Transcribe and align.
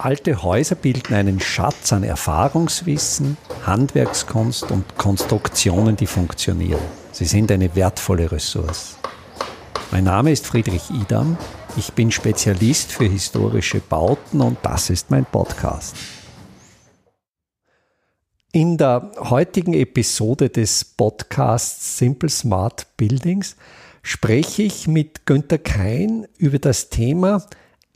Alte 0.00 0.44
Häuser 0.44 0.76
bilden 0.76 1.12
einen 1.12 1.40
Schatz 1.40 1.92
an 1.92 2.04
Erfahrungswissen, 2.04 3.36
Handwerkskunst 3.66 4.70
und 4.70 4.96
Konstruktionen, 4.96 5.96
die 5.96 6.06
funktionieren. 6.06 6.80
Sie 7.10 7.24
sind 7.24 7.50
eine 7.50 7.74
wertvolle 7.74 8.30
Ressource. 8.30 8.96
Mein 9.90 10.04
Name 10.04 10.30
ist 10.30 10.46
Friedrich 10.46 10.88
Idam. 10.90 11.36
Ich 11.76 11.94
bin 11.94 12.12
Spezialist 12.12 12.92
für 12.92 13.06
historische 13.06 13.80
Bauten 13.80 14.40
und 14.40 14.58
das 14.62 14.88
ist 14.88 15.10
mein 15.10 15.24
Podcast. 15.24 15.96
In 18.52 18.76
der 18.76 19.10
heutigen 19.18 19.74
Episode 19.74 20.48
des 20.48 20.84
Podcasts 20.84 21.98
Simple 21.98 22.28
Smart 22.28 22.86
Buildings 22.96 23.56
spreche 24.02 24.62
ich 24.62 24.86
mit 24.86 25.26
Günter 25.26 25.58
Kein 25.58 26.28
über 26.38 26.60
das 26.60 26.88
Thema 26.88 27.42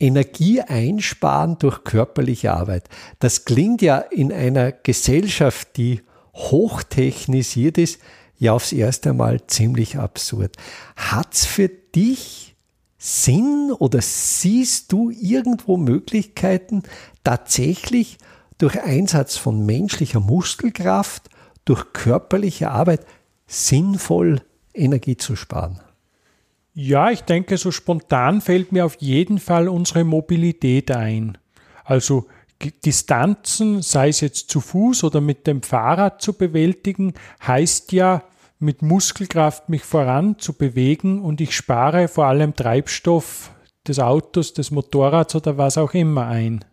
Energie 0.03 0.61
einsparen 0.61 1.59
durch 1.59 1.85
körperliche 1.85 2.53
Arbeit. 2.53 2.89
Das 3.21 3.45
klingt 3.45 3.83
ja 3.83 3.99
in 3.99 4.33
einer 4.33 4.73
Gesellschaft, 4.73 5.77
die 5.77 6.03
hochtechnisiert 6.35 7.79
ist, 7.79 8.01
ja 8.37 8.53
aufs 8.53 8.73
erste 8.73 9.13
Mal 9.13 9.47
ziemlich 9.47 9.99
absurd. 9.99 10.57
Hat's 10.97 11.47
für 11.47 11.69
dich 11.69 12.57
Sinn 12.99 13.73
oder 13.79 14.01
siehst 14.03 14.91
du 14.93 15.11
irgendwo 15.11 15.77
Möglichkeiten, 15.77 16.83
tatsächlich 17.23 18.19
durch 18.59 18.81
Einsatz 18.81 19.37
von 19.37 19.65
menschlicher 19.65 20.21
Muskelkraft, 20.21 21.29
durch 21.65 21.93
körperliche 21.93 22.71
Arbeit 22.71 23.07
sinnvoll 23.47 24.43
Energie 24.75 25.17
zu 25.17 25.37
sparen? 25.37 25.81
Ja, 26.75 27.11
ich 27.11 27.23
denke, 27.23 27.59
so 27.59 27.71
spontan 27.71 28.41
fällt 28.41 28.73
mir 28.73 28.87
auf 28.87 28.97
jeden 29.01 29.39
Fall 29.39 29.69
unsere 29.69 30.05
Mobilität 30.05 30.91
ein. 30.91 31.37
Also 31.85 32.27
Distanzen, 32.85 33.83
sei 33.83 34.09
es 34.09 34.21
jetzt 34.21 34.51
zu 34.51 34.61
Fuß 34.61 35.05
oder 35.05 35.21
mit 35.21 35.47
dem 35.47 35.63
Fahrrad 35.63 36.23
zu 36.23 36.33
bewältigen, 36.33 37.15
heißt 37.47 37.93
ja, 37.93 38.23
mit 38.59 38.81
Muskelkraft 38.81 39.69
mich 39.69 39.83
voran 39.83 40.39
zu 40.39 40.53
bewegen 40.55 41.21
und 41.21 41.41
ich 41.41 41.55
spare 41.55 42.09
vor 42.09 42.27
allem 42.27 42.55
Treibstoff 42.55 43.51
des 43.87 43.99
Autos, 43.99 44.55
des 44.55 44.71
Motorrads 44.71 45.35
oder 45.35 45.59
was 45.59 45.77
auch 45.77 45.93
immer 45.95 46.27
ein. 46.27 46.65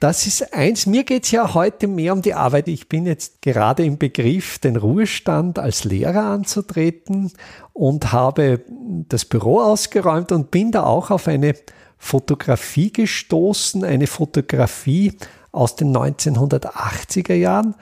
Das 0.00 0.28
ist 0.28 0.54
eins. 0.54 0.86
Mir 0.86 1.02
geht 1.02 1.24
es 1.24 1.32
ja 1.32 1.54
heute 1.54 1.88
mehr 1.88 2.12
um 2.12 2.22
die 2.22 2.34
Arbeit. 2.34 2.68
Ich 2.68 2.88
bin 2.88 3.04
jetzt 3.04 3.42
gerade 3.42 3.84
im 3.84 3.98
Begriff, 3.98 4.60
den 4.60 4.76
Ruhestand 4.76 5.58
als 5.58 5.82
Lehrer 5.82 6.24
anzutreten 6.24 7.32
und 7.72 8.12
habe 8.12 8.60
das 9.08 9.24
Büro 9.24 9.60
ausgeräumt 9.60 10.30
und 10.30 10.52
bin 10.52 10.70
da 10.70 10.84
auch 10.84 11.10
auf 11.10 11.26
eine 11.26 11.54
Fotografie 11.98 12.92
gestoßen, 12.92 13.82
eine 13.82 14.06
Fotografie 14.06 15.14
aus 15.50 15.74
den 15.74 15.96
1980er 15.96 17.34
Jahren, 17.34 17.74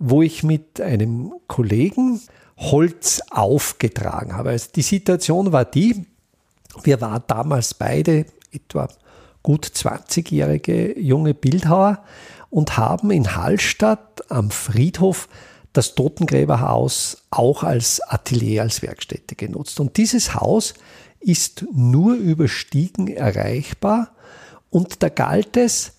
wo 0.00 0.22
ich 0.22 0.42
mit 0.42 0.80
einem 0.80 1.32
Kollegen 1.46 2.20
Holz 2.56 3.22
aufgetragen 3.30 4.36
habe. 4.36 4.50
Also 4.50 4.70
die 4.74 4.82
Situation 4.82 5.52
war 5.52 5.64
die, 5.64 6.04
wir 6.82 7.00
waren 7.00 7.22
damals 7.28 7.74
beide 7.74 8.26
etwa 8.52 8.88
gut 9.42 9.66
20-jährige 9.66 10.98
junge 10.98 11.34
Bildhauer 11.34 12.02
und 12.50 12.76
haben 12.76 13.10
in 13.10 13.36
Hallstatt 13.36 14.30
am 14.30 14.50
Friedhof 14.50 15.28
das 15.72 15.94
Totengräberhaus 15.94 17.18
auch 17.30 17.62
als 17.62 18.00
Atelier, 18.00 18.62
als 18.62 18.82
Werkstätte 18.82 19.36
genutzt. 19.36 19.78
Und 19.78 19.96
dieses 19.96 20.34
Haus 20.34 20.74
ist 21.20 21.64
nur 21.72 22.14
über 22.14 22.48
Stiegen 22.48 23.08
erreichbar 23.08 24.12
und 24.70 25.02
da 25.02 25.08
galt 25.08 25.56
es, 25.56 25.92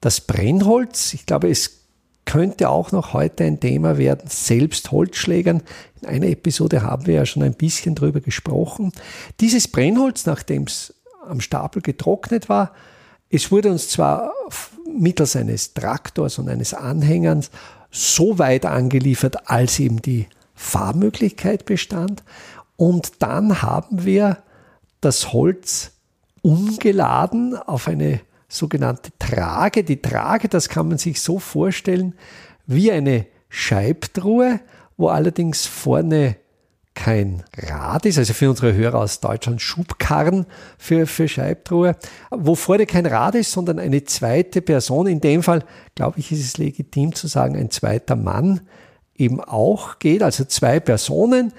das 0.00 0.20
Brennholz, 0.20 1.12
ich 1.12 1.26
glaube, 1.26 1.50
es 1.50 1.78
könnte 2.24 2.68
auch 2.68 2.92
noch 2.92 3.14
heute 3.14 3.44
ein 3.44 3.58
Thema 3.58 3.96
werden, 3.96 4.28
selbst 4.28 4.92
Holzschlägern. 4.92 5.62
In 6.02 6.08
einer 6.08 6.26
Episode 6.26 6.82
haben 6.82 7.06
wir 7.06 7.14
ja 7.14 7.26
schon 7.26 7.42
ein 7.42 7.54
bisschen 7.54 7.94
drüber 7.94 8.20
gesprochen. 8.20 8.92
Dieses 9.40 9.66
Brennholz, 9.66 10.26
nachdem 10.26 10.64
es 10.64 10.94
am 11.28 11.40
Stapel 11.40 11.82
getrocknet 11.82 12.48
war. 12.48 12.72
Es 13.30 13.50
wurde 13.50 13.70
uns 13.70 13.88
zwar 13.88 14.32
mittels 14.90 15.36
eines 15.36 15.74
Traktors 15.74 16.38
und 16.38 16.48
eines 16.48 16.74
Anhängers 16.74 17.50
so 17.90 18.38
weit 18.38 18.66
angeliefert, 18.66 19.48
als 19.50 19.78
eben 19.78 20.02
die 20.02 20.26
Fahrmöglichkeit 20.54 21.64
bestand. 21.64 22.22
Und 22.76 23.22
dann 23.22 23.62
haben 23.62 24.04
wir 24.04 24.38
das 25.00 25.32
Holz 25.32 25.92
umgeladen 26.42 27.56
auf 27.56 27.88
eine 27.88 28.20
sogenannte 28.48 29.10
Trage. 29.18 29.84
Die 29.84 30.00
Trage, 30.00 30.48
das 30.48 30.68
kann 30.68 30.88
man 30.88 30.98
sich 30.98 31.20
so 31.20 31.38
vorstellen 31.38 32.14
wie 32.66 32.90
eine 32.92 33.26
Scheibtruhe, 33.48 34.60
wo 34.96 35.08
allerdings 35.08 35.66
vorne 35.66 36.36
kein 36.98 37.44
Rad 37.56 38.06
ist, 38.06 38.18
also 38.18 38.34
für 38.34 38.50
unsere 38.50 38.74
Hörer 38.74 38.98
aus 38.98 39.20
Deutschland 39.20 39.62
Schubkarren 39.62 40.46
für, 40.78 41.06
für 41.06 41.28
Scheibtruhe, 41.28 41.94
wo 42.32 42.56
vorne 42.56 42.86
kein 42.86 43.06
Rad 43.06 43.36
ist, 43.36 43.52
sondern 43.52 43.78
eine 43.78 44.02
zweite 44.02 44.60
Person. 44.62 45.06
In 45.06 45.20
dem 45.20 45.44
Fall, 45.44 45.64
glaube 45.94 46.18
ich, 46.18 46.32
ist 46.32 46.44
es 46.44 46.58
legitim 46.58 47.14
zu 47.14 47.28
sagen, 47.28 47.56
ein 47.56 47.70
zweiter 47.70 48.16
Mann 48.16 48.62
eben 49.14 49.40
auch 49.40 50.00
geht, 50.00 50.24
also 50.24 50.44
zwei 50.44 50.80
Personen, 50.80 51.52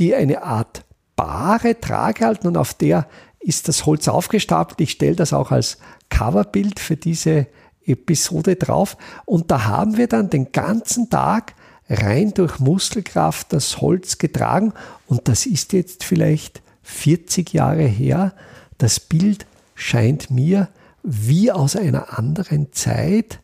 die 0.00 0.12
eine 0.12 0.42
Art 0.42 0.84
bare 1.14 1.80
Trage 1.80 2.26
halten 2.26 2.48
und 2.48 2.56
auf 2.56 2.74
der 2.74 3.06
ist 3.38 3.68
das 3.68 3.86
Holz 3.86 4.08
aufgestapelt. 4.08 4.80
Ich 4.80 4.90
stelle 4.90 5.14
das 5.14 5.32
auch 5.32 5.52
als 5.52 5.78
Coverbild 6.08 6.80
für 6.80 6.96
diese 6.96 7.46
Episode 7.84 8.56
drauf. 8.56 8.96
Und 9.24 9.52
da 9.52 9.66
haben 9.66 9.96
wir 9.96 10.08
dann 10.08 10.30
den 10.30 10.50
ganzen 10.50 11.10
Tag 11.10 11.54
rein 11.90 12.32
durch 12.32 12.60
Muskelkraft 12.60 13.52
das 13.52 13.80
Holz 13.80 14.18
getragen 14.18 14.72
und 15.06 15.26
das 15.28 15.44
ist 15.44 15.72
jetzt 15.72 16.04
vielleicht 16.04 16.62
40 16.82 17.52
Jahre 17.52 17.84
her. 17.84 18.32
Das 18.78 19.00
Bild 19.00 19.44
scheint 19.74 20.30
mir 20.30 20.68
wie 21.02 21.50
aus 21.50 21.76
einer 21.76 22.18
anderen 22.18 22.72
Zeit. 22.72 23.40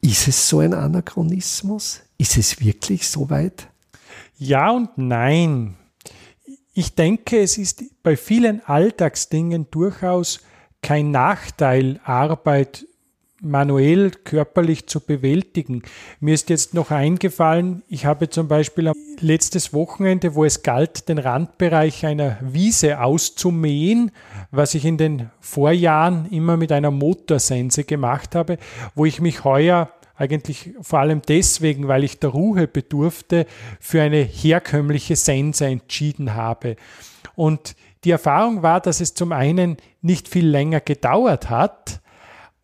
Ist 0.00 0.26
es 0.26 0.48
so 0.48 0.60
ein 0.60 0.74
Anachronismus? 0.74 2.00
Ist 2.18 2.36
es 2.36 2.60
wirklich 2.60 3.06
so 3.06 3.30
weit? 3.30 3.68
Ja 4.38 4.70
und 4.70 4.96
nein. 4.96 5.76
Ich 6.72 6.94
denke, 6.94 7.40
es 7.40 7.58
ist 7.58 7.84
bei 8.02 8.16
vielen 8.16 8.64
Alltagsdingen 8.64 9.66
durchaus 9.70 10.40
kein 10.80 11.10
Nachteil, 11.10 12.00
Arbeit 12.04 12.86
manuell 13.42 14.10
körperlich 14.10 14.86
zu 14.86 15.00
bewältigen. 15.00 15.82
Mir 16.20 16.34
ist 16.34 16.48
jetzt 16.48 16.74
noch 16.74 16.90
eingefallen, 16.90 17.82
ich 17.88 18.06
habe 18.06 18.30
zum 18.30 18.48
Beispiel 18.48 18.92
letztes 19.20 19.74
Wochenende, 19.74 20.34
wo 20.34 20.44
es 20.44 20.62
galt, 20.62 21.08
den 21.08 21.18
Randbereich 21.18 22.06
einer 22.06 22.38
Wiese 22.40 23.00
auszumähen, 23.00 24.12
was 24.50 24.74
ich 24.74 24.84
in 24.84 24.96
den 24.96 25.30
Vorjahren 25.40 26.26
immer 26.30 26.56
mit 26.56 26.72
einer 26.72 26.90
Motorsense 26.90 27.84
gemacht 27.84 28.34
habe, 28.34 28.58
wo 28.94 29.04
ich 29.04 29.20
mich 29.20 29.44
heuer 29.44 29.90
eigentlich 30.14 30.70
vor 30.80 31.00
allem 31.00 31.22
deswegen, 31.26 31.88
weil 31.88 32.04
ich 32.04 32.20
der 32.20 32.30
Ruhe 32.30 32.68
bedurfte, 32.68 33.46
für 33.80 34.02
eine 34.02 34.22
herkömmliche 34.22 35.16
Sense 35.16 35.66
entschieden 35.66 36.34
habe. 36.34 36.76
Und 37.34 37.74
die 38.04 38.10
Erfahrung 38.10 38.62
war, 38.62 38.80
dass 38.80 39.00
es 39.00 39.14
zum 39.14 39.32
einen 39.32 39.78
nicht 40.00 40.28
viel 40.28 40.46
länger 40.46 40.80
gedauert 40.80 41.50
hat, 41.50 42.01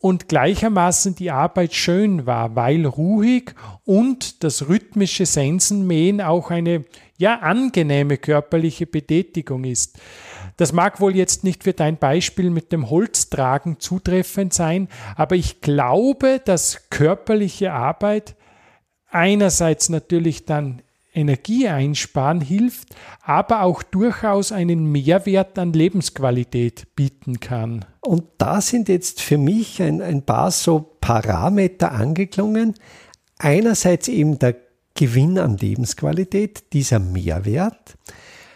und 0.01 0.29
gleichermaßen 0.29 1.17
die 1.17 1.31
Arbeit 1.31 1.75
schön 1.75 2.25
war, 2.25 2.55
weil 2.55 2.87
ruhig 2.87 3.55
und 3.85 4.45
das 4.45 4.69
rhythmische 4.69 5.27
Sensenmähen 5.27 6.21
auch 6.21 6.51
eine 6.51 6.85
ja 7.17 7.41
angenehme 7.41 8.17
körperliche 8.17 8.87
Betätigung 8.87 9.65
ist. 9.65 9.99
Das 10.57 10.73
mag 10.73 11.01
wohl 11.01 11.17
jetzt 11.17 11.43
nicht 11.43 11.65
für 11.65 11.73
dein 11.73 11.99
Beispiel 11.99 12.51
mit 12.51 12.71
dem 12.73 12.91
Holztragen 12.91 13.81
zutreffend 13.81 14.55
sein, 14.55 14.89
aber 15.17 15.35
ich 15.35 15.61
glaube, 15.61 16.41
dass 16.45 16.89
körperliche 16.91 17.73
Arbeit 17.73 18.37
einerseits 19.11 19.89
natürlich 19.89 20.45
dann 20.45 20.83
Energie 21.19 21.69
einsparen 21.69 22.41
hilft, 22.41 22.95
aber 23.23 23.63
auch 23.63 23.83
durchaus 23.83 24.53
einen 24.53 24.91
Mehrwert 24.91 25.59
an 25.59 25.73
Lebensqualität 25.73 26.95
bieten 26.97 27.41
kann. 27.41 27.85
Und 28.01 28.25
da 28.39 28.61
sind 28.61 28.89
jetzt 28.89 29.21
für 29.21 29.39
mich 29.39 29.83
ein, 29.83 30.01
ein 30.01 30.23
paar 30.23 30.51
so 30.51 30.97
Parameter 31.01 31.93
angeklungen. 31.93 32.75
Einerseits 33.39 34.09
eben 34.09 34.39
der 34.39 34.57
Gewinn 34.95 35.39
an 35.39 35.57
Lebensqualität, 35.57 36.73
dieser 36.73 36.99
Mehrwert, 36.99 37.97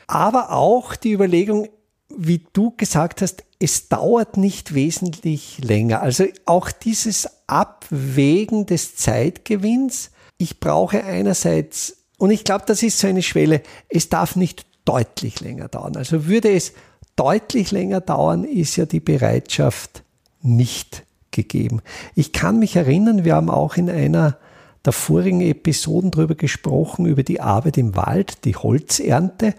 aber 0.07 0.53
auch 0.53 0.97
die 0.97 1.13
Überlegung, 1.13 1.69
wie 2.09 2.45
du 2.53 2.73
gesagt 2.77 3.23
hast, 3.23 3.45
es 3.59 3.89
dauert 3.89 4.37
nicht 4.37 4.75
wesentlich 4.75 5.59
länger. 5.63 6.03
Also 6.03 6.25
auch 6.47 6.71
dieses 6.71 7.29
Abwägen 7.47 8.67
des 8.67 8.97
Zeitgewinns. 8.97 10.11
Ich 10.37 10.59
brauche 10.59 11.05
einerseits 11.05 12.02
und 12.23 12.31
ich 12.31 12.45
glaube, 12.45 12.65
das 12.67 12.83
ist 12.83 12.99
so 12.99 13.07
eine 13.07 13.23
Schwelle. 13.23 13.63
Es 13.89 14.09
darf 14.09 14.37
nicht 14.37 14.65
deutlich 14.85 15.41
länger 15.41 15.69
dauern. 15.69 15.97
Also 15.97 16.27
würde 16.27 16.53
es 16.53 16.73
deutlich 17.17 17.71
länger 17.71 18.01
dauern, 18.01 18.45
ist 18.45 18.77
ja 18.77 18.87
die 18.87 19.01
Bereitschaft 19.01 20.03
nicht 20.41 21.05
zurückgegeben. 21.33 21.83
Ich 22.15 22.33
kann 22.33 22.59
mich 22.59 22.77
erinnern, 22.77 23.25
wir 23.25 23.35
haben 23.35 23.51
auch 23.51 23.77
in 23.77 23.91
einer 23.91 24.37
der 24.85 24.93
vorigen 24.93 25.41
Episoden 25.41 26.11
darüber 26.11 26.35
gesprochen, 26.35 27.07
über 27.07 27.23
die 27.23 27.41
Arbeit 27.41 27.79
im 27.79 27.97
Wald, 27.97 28.45
die 28.45 28.57
Holzernte. 28.57 29.55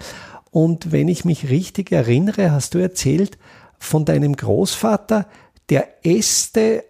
Und 0.51 0.92
wenn 0.92 1.07
ich 1.07 1.25
mich 1.25 1.50
richtig 1.50 1.92
erinnere, 1.92 2.51
hast 2.51 2.74
du 2.74 2.77
erzählt 2.77 3.38
von 3.80 4.06
deinem 4.06 4.36
Großvater, 4.36 5.27
der 5.69 6.06
Äste 6.06 6.83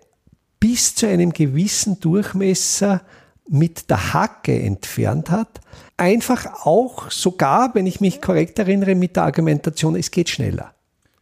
bis 0.59 0.95
zu 0.95 1.07
einem 1.07 1.31
gewissen 1.31 1.99
Durchmesser 1.99 3.01
mit 3.49 3.89
der 3.89 4.13
Hacke 4.13 4.57
entfernt 4.59 5.29
hat. 5.29 5.61
Einfach 5.97 6.65
auch 6.65 7.11
sogar, 7.11 7.75
wenn 7.75 7.85
ich 7.85 8.01
mich 8.01 8.21
korrekt 8.21 8.59
erinnere, 8.59 8.95
mit 8.95 9.15
der 9.15 9.23
Argumentation, 9.23 9.95
es 9.95 10.11
geht 10.11 10.29
schneller. 10.29 10.73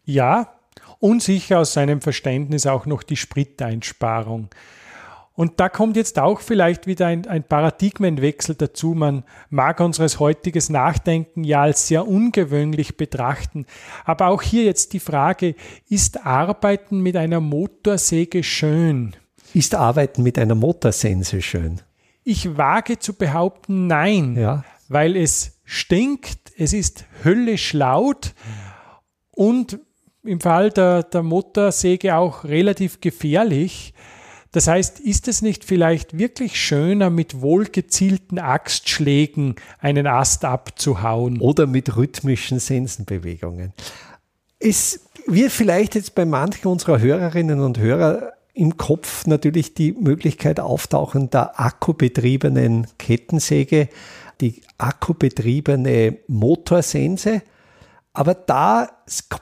Ja, 0.05 0.53
und 0.99 1.23
sicher 1.23 1.59
aus 1.59 1.73
seinem 1.73 2.01
Verständnis 2.01 2.67
auch 2.67 2.85
noch 2.85 3.03
die 3.03 3.17
Spriteinsparung. 3.17 4.49
Und 5.33 5.59
da 5.59 5.69
kommt 5.69 5.95
jetzt 5.95 6.19
auch 6.19 6.41
vielleicht 6.41 6.87
wieder 6.87 7.07
ein, 7.07 7.25
ein, 7.25 7.43
Paradigmenwechsel 7.43 8.53
dazu. 8.53 8.93
Man 8.93 9.23
mag 9.49 9.79
unseres 9.79 10.19
heutiges 10.19 10.69
Nachdenken 10.69 11.43
ja 11.43 11.61
als 11.63 11.87
sehr 11.87 12.07
ungewöhnlich 12.07 12.97
betrachten. 12.97 13.65
Aber 14.05 14.27
auch 14.27 14.41
hier 14.41 14.63
jetzt 14.65 14.93
die 14.93 14.99
Frage, 14.99 15.55
ist 15.89 16.25
Arbeiten 16.25 16.99
mit 16.99 17.15
einer 17.15 17.39
Motorsäge 17.39 18.43
schön? 18.43 19.15
Ist 19.53 19.73
Arbeiten 19.73 20.21
mit 20.21 20.37
einer 20.37 20.55
Motorsense 20.55 21.41
schön? 21.41 21.81
Ich 22.23 22.57
wage 22.57 22.99
zu 22.99 23.13
behaupten, 23.13 23.87
nein, 23.87 24.35
ja. 24.35 24.63
weil 24.89 25.15
es 25.15 25.59
stinkt, 25.63 26.51
es 26.57 26.73
ist 26.73 27.05
höllisch 27.23 27.73
laut 27.73 28.33
und 29.31 29.79
im 30.23 30.39
Fall 30.39 30.69
der, 30.69 31.03
der 31.03 31.23
Motorsäge 31.23 32.15
auch 32.15 32.43
relativ 32.43 33.01
gefährlich. 33.01 33.93
Das 34.51 34.67
heißt, 34.67 34.99
ist 34.99 35.27
es 35.27 35.41
nicht 35.41 35.63
vielleicht 35.63 36.17
wirklich 36.17 36.59
schöner, 36.59 37.09
mit 37.09 37.41
wohlgezielten 37.41 38.37
Axtschlägen 38.37 39.55
einen 39.79 40.07
Ast 40.07 40.43
abzuhauen? 40.45 41.39
Oder 41.39 41.67
mit 41.67 41.95
rhythmischen 41.95 42.59
Sensenbewegungen. 42.59 43.73
Es 44.59 45.07
wird 45.25 45.51
vielleicht 45.51 45.95
jetzt 45.95 46.15
bei 46.15 46.25
manchen 46.25 46.67
unserer 46.67 46.99
Hörerinnen 46.99 47.61
und 47.61 47.79
Hörer 47.79 48.33
im 48.53 48.77
Kopf 48.77 49.27
natürlich 49.27 49.73
die 49.73 49.93
Möglichkeit 49.93 50.59
auftauchen 50.59 51.29
der 51.29 51.59
akkubetriebenen 51.59 52.87
Kettensäge, 52.97 53.89
die 54.41 54.61
akkubetriebene 54.77 56.17
Motorsense. 56.27 57.43
Aber 58.13 58.33
da 58.33 58.89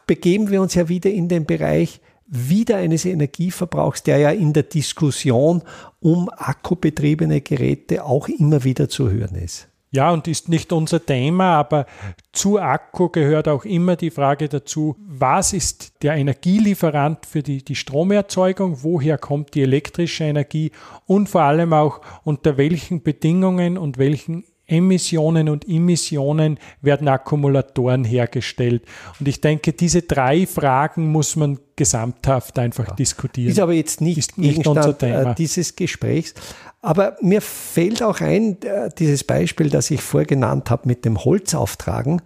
begeben 0.05 0.51
wir 0.51 0.61
uns 0.61 0.75
ja 0.75 0.89
wieder 0.89 1.09
in 1.09 1.27
den 1.27 1.45
Bereich 1.45 2.01
wieder 2.27 2.77
eines 2.77 3.05
Energieverbrauchs, 3.05 4.03
der 4.03 4.19
ja 4.19 4.29
in 4.29 4.53
der 4.53 4.63
Diskussion 4.63 5.63
um 5.99 6.29
akkubetriebene 6.29 7.41
Geräte 7.41 8.05
auch 8.05 8.27
immer 8.27 8.63
wieder 8.63 8.87
zu 8.87 9.09
hören 9.09 9.35
ist. 9.35 9.68
Ja, 9.91 10.11
und 10.11 10.27
ist 10.27 10.49
nicht 10.49 10.71
unser 10.71 11.03
Thema, 11.03 11.55
aber 11.55 11.87
zu 12.31 12.59
Akku 12.59 13.09
gehört 13.09 13.47
auch 13.47 13.65
immer 13.65 13.95
die 13.95 14.11
Frage 14.11 14.47
dazu, 14.47 14.95
was 14.99 15.51
ist 15.51 16.03
der 16.03 16.15
Energielieferant 16.15 17.25
für 17.25 17.41
die, 17.41 17.65
die 17.65 17.75
Stromerzeugung, 17.75 18.83
woher 18.83 19.17
kommt 19.17 19.55
die 19.55 19.63
elektrische 19.63 20.25
Energie? 20.25 20.71
Und 21.07 21.27
vor 21.27 21.41
allem 21.41 21.73
auch 21.73 22.01
unter 22.23 22.57
welchen 22.57 23.01
Bedingungen 23.01 23.79
und 23.79 23.97
welchen 23.97 24.43
Emissionen 24.69 25.49
und 25.49 25.67
Emissionen 25.67 26.59
werden 26.81 27.07
Akkumulatoren 27.07 28.03
hergestellt. 28.03 28.83
Und 29.19 29.27
ich 29.27 29.41
denke, 29.41 29.73
diese 29.73 30.03
drei 30.03 30.45
Fragen 30.45 31.11
muss 31.11 31.35
man 31.35 31.59
gesamthaft 31.75 32.59
einfach 32.59 32.89
ja. 32.89 32.95
diskutieren. 32.95 33.51
Ist 33.51 33.59
aber 33.59 33.73
jetzt 33.73 34.01
nicht, 34.01 34.17
ist 34.17 34.37
nicht 34.37 34.67
unser 34.67 34.97
Thema. 34.97 35.33
dieses 35.33 35.75
Gesprächs. 35.75 36.33
Aber 36.81 37.17
mir 37.21 37.41
fällt 37.41 38.01
auch 38.03 38.21
ein, 38.21 38.61
äh, 38.61 38.89
dieses 38.97 39.23
Beispiel, 39.23 39.69
das 39.69 39.91
ich 39.91 40.01
vorher 40.01 40.27
genannt 40.27 40.69
habe 40.69 40.87
mit 40.87 41.03
dem 41.03 41.23
Holzauftragen, 41.23 42.21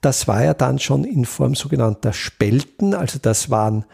das 0.00 0.28
war 0.28 0.44
ja 0.44 0.54
dann 0.54 0.78
schon 0.78 1.04
in 1.04 1.24
Form 1.24 1.54
sogenannter 1.54 2.12
Spelten, 2.12 2.94
also 2.94 3.18
das 3.20 3.50
waren 3.50 3.84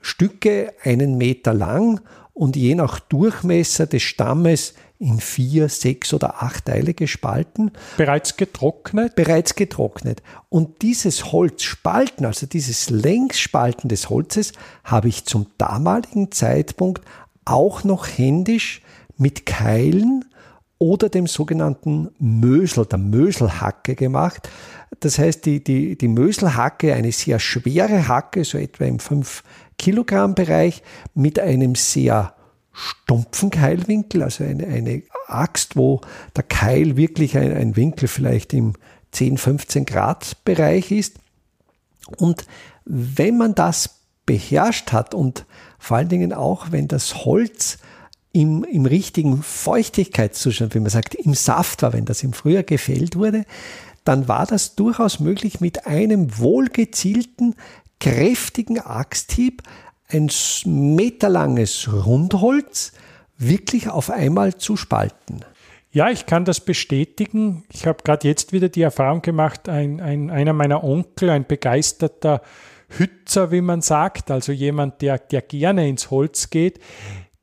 Stücke 0.00 0.72
einen 0.82 1.18
Meter 1.18 1.52
lang 1.52 2.00
und 2.32 2.56
je 2.56 2.74
nach 2.74 3.00
Durchmesser 3.00 3.86
des 3.86 4.02
Stammes 4.02 4.74
in 5.00 5.18
vier, 5.18 5.70
sechs 5.70 6.12
oder 6.12 6.42
acht 6.42 6.66
Teile 6.66 6.92
gespalten. 6.92 7.72
Bereits 7.96 8.36
getrocknet? 8.36 9.16
Bereits 9.16 9.54
getrocknet. 9.54 10.22
Und 10.50 10.82
dieses 10.82 11.32
Holzspalten, 11.32 12.26
also 12.26 12.46
dieses 12.46 12.90
Längsspalten 12.90 13.88
des 13.88 14.10
Holzes, 14.10 14.52
habe 14.84 15.08
ich 15.08 15.24
zum 15.24 15.46
damaligen 15.56 16.30
Zeitpunkt 16.32 17.02
auch 17.46 17.82
noch 17.82 18.06
händisch 18.06 18.82
mit 19.16 19.46
Keilen 19.46 20.26
oder 20.76 21.08
dem 21.08 21.26
sogenannten 21.26 22.10
Mösel, 22.18 22.84
der 22.84 22.98
Möselhacke 22.98 23.94
gemacht. 23.94 24.50
Das 25.00 25.18
heißt, 25.18 25.46
die, 25.46 25.64
die, 25.64 25.96
die 25.96 26.08
Möselhacke, 26.08 26.94
eine 26.94 27.12
sehr 27.12 27.38
schwere 27.38 28.06
Hacke, 28.06 28.44
so 28.44 28.58
etwa 28.58 28.84
im 28.84 28.98
5 28.98 29.42
Kilogramm 29.78 30.34
Bereich, 30.34 30.82
mit 31.14 31.38
einem 31.38 31.74
sehr 31.74 32.34
stumpfen 32.72 33.50
Keilwinkel, 33.50 34.22
also 34.22 34.44
eine, 34.44 34.66
eine 34.66 35.02
Axt, 35.26 35.76
wo 35.76 36.00
der 36.36 36.44
Keil 36.44 36.96
wirklich 36.96 37.36
ein, 37.36 37.52
ein 37.52 37.76
Winkel 37.76 38.08
vielleicht 38.08 38.52
im 38.52 38.74
10, 39.12 39.38
15 39.38 39.86
Grad 39.86 40.44
Bereich 40.44 40.90
ist. 40.92 41.16
Und 42.16 42.44
wenn 42.84 43.38
man 43.38 43.54
das 43.54 44.00
beherrscht 44.26 44.92
hat 44.92 45.14
und 45.14 45.46
vor 45.78 45.96
allen 45.96 46.08
Dingen 46.08 46.32
auch, 46.32 46.70
wenn 46.70 46.88
das 46.88 47.24
Holz 47.24 47.78
im, 48.32 48.64
im 48.64 48.86
richtigen 48.86 49.42
Feuchtigkeitszustand, 49.42 50.74
wie 50.74 50.80
man 50.80 50.90
sagt, 50.90 51.14
im 51.14 51.34
Saft 51.34 51.82
war, 51.82 51.92
wenn 51.92 52.04
das 52.04 52.22
im 52.22 52.32
Frühjahr 52.32 52.62
gefällt 52.62 53.16
wurde, 53.16 53.44
dann 54.04 54.28
war 54.28 54.46
das 54.46 54.76
durchaus 54.76 55.20
möglich, 55.20 55.60
mit 55.60 55.86
einem 55.86 56.38
wohlgezielten, 56.38 57.54
kräftigen 57.98 58.78
Axthieb 58.78 59.62
ein 60.12 60.30
meterlanges 60.64 61.88
Rundholz 61.92 62.92
wirklich 63.38 63.88
auf 63.88 64.10
einmal 64.10 64.54
zu 64.56 64.76
spalten. 64.76 65.40
Ja, 65.92 66.08
ich 66.10 66.26
kann 66.26 66.44
das 66.44 66.60
bestätigen. 66.60 67.64
Ich 67.72 67.86
habe 67.86 68.02
gerade 68.04 68.28
jetzt 68.28 68.52
wieder 68.52 68.68
die 68.68 68.82
Erfahrung 68.82 69.22
gemacht, 69.22 69.68
ein, 69.68 70.00
ein, 70.00 70.30
einer 70.30 70.52
meiner 70.52 70.84
Onkel, 70.84 71.30
ein 71.30 71.46
begeisterter 71.46 72.42
Hützer, 72.88 73.50
wie 73.50 73.60
man 73.60 73.82
sagt, 73.82 74.30
also 74.30 74.52
jemand, 74.52 75.02
der, 75.02 75.18
der 75.18 75.42
gerne 75.42 75.88
ins 75.88 76.10
Holz 76.10 76.50
geht, 76.50 76.80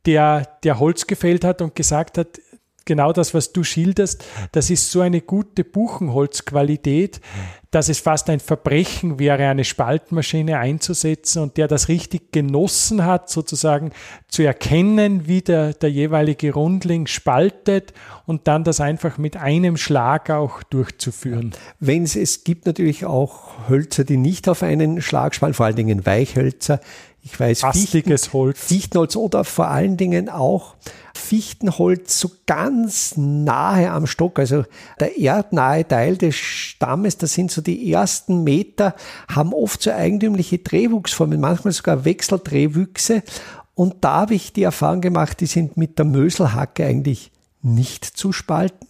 der, 0.05 0.47
der 0.63 0.79
Holz 0.79 1.07
gefällt 1.07 1.43
hat 1.43 1.61
und 1.61 1.75
gesagt 1.75 2.17
hat, 2.17 2.39
genau 2.85 3.11
das, 3.11 3.33
was 3.33 3.53
du 3.53 3.63
schilderst, 3.63 4.23
das 4.53 4.69
ist 4.69 4.91
so 4.91 5.01
eine 5.01 5.21
gute 5.21 5.63
Buchenholzqualität, 5.63 7.21
dass 7.71 7.89
es 7.89 7.99
fast 7.99 8.29
ein 8.29 8.39
Verbrechen 8.39 9.19
wäre, 9.19 9.47
eine 9.47 9.63
Spaltmaschine 9.63 10.59
einzusetzen 10.59 11.41
und 11.41 11.57
der 11.57 11.67
das 11.67 11.89
richtig 11.89 12.31
genossen 12.31 13.05
hat, 13.05 13.29
sozusagen 13.29 13.91
zu 14.27 14.43
erkennen, 14.43 15.27
wie 15.27 15.41
der, 15.41 15.73
der 15.73 15.91
jeweilige 15.91 16.53
Rundling 16.53 17.07
spaltet 17.07 17.93
und 18.25 18.47
dann 18.47 18.63
das 18.63 18.79
einfach 18.79 19.17
mit 19.17 19.37
einem 19.37 19.77
Schlag 19.77 20.29
auch 20.29 20.63
durchzuführen. 20.63 21.51
Wenn 21.79 22.03
es, 22.03 22.15
es 22.15 22.43
gibt 22.43 22.65
natürlich 22.65 23.05
auch 23.05 23.69
Hölzer, 23.69 24.03
die 24.03 24.17
nicht 24.17 24.47
auf 24.47 24.63
einen 24.63 25.01
Schlag 25.01 25.35
spalten, 25.35 25.53
vor 25.53 25.65
allen 25.65 25.75
Dingen 25.75 26.05
Weichhölzer. 26.05 26.79
Ich 27.21 27.37
weiß, 27.37 27.65
Fichten, 27.73 28.15
Holz. 28.31 28.57
Fichtenholz 28.57 29.17
oder 29.17 29.43
vor 29.43 29.67
allen 29.67 29.97
Dingen 29.97 30.29
auch 30.29 30.75
Fichtenholz 31.13 32.19
so 32.19 32.31
ganz 32.45 33.17
nahe 33.17 33.91
am 33.91 34.07
Stock, 34.07 34.39
also 34.39 34.63
der 34.99 35.17
erdnahe 35.17 35.85
Teil 35.85 36.15
des 36.15 36.35
Stammes, 36.35 37.17
das 37.17 37.33
sind 37.33 37.51
so 37.57 37.61
die 37.61 37.91
ersten 37.91 38.43
Meter, 38.43 38.95
haben 39.27 39.53
oft 39.53 39.81
so 39.81 39.91
eigentümliche 39.91 40.59
Drehwuchsformen, 40.59 41.39
manchmal 41.39 41.73
sogar 41.73 42.05
Wechseldrehwüchse. 42.05 43.23
Und 43.73 43.97
da 44.01 44.21
habe 44.21 44.35
ich 44.35 44.53
die 44.53 44.63
Erfahrung 44.63 45.01
gemacht, 45.01 45.39
die 45.39 45.45
sind 45.45 45.77
mit 45.77 45.97
der 45.97 46.05
Möselhacke 46.05 46.85
eigentlich 46.85 47.31
nicht 47.61 48.05
zu 48.05 48.31
spalten. 48.31 48.87